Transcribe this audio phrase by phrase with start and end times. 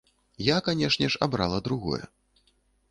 [0.43, 2.03] Я, канешне ж, абрала другое.